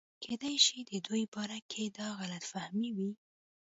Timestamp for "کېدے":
0.23-0.53